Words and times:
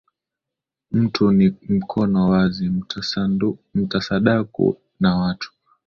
Mtu 0.91 1.31
ni 1.31 1.53
mkono 1.69 2.29
wazi, 2.29 2.71
mtasadaku 3.75 4.77
na 4.99 5.15
watu 5.17 5.51